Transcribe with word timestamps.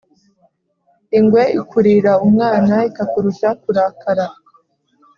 Ingwe 1.17 1.41
ikurira 1.59 2.11
umwana 2.25 2.75
ikakurusha 2.89 3.47
kurakara. 3.61 4.25